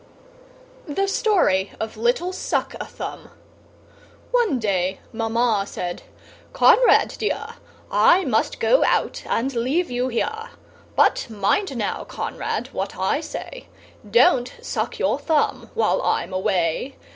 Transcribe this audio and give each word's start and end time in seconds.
The 0.87 1.05
Story 1.07 1.73
of 1.79 1.95
Little 1.95 2.33
Suck 2.33 2.73
a 2.81 2.85
Thumb 2.85 3.29
One 4.31 4.57
day 4.57 4.99
Mamma 5.13 5.65
said 5.67 6.01
"Conrad 6.53 7.09
dear, 7.19 7.49
I 7.91 8.25
must 8.25 8.59
go 8.59 8.83
out 8.83 9.21
and 9.27 9.53
leave 9.53 9.91
you 9.91 10.07
here. 10.07 10.49
But 10.95 11.29
mind 11.29 11.77
now, 11.77 12.03
Conrad, 12.05 12.69
what 12.73 12.97
I 12.97 13.21
say, 13.21 13.67
Don't 14.09 14.51
suck 14.59 14.97
your 14.97 15.19
thumb 15.19 15.69
while 15.75 16.01
I'm 16.01 16.33
away. 16.33 16.95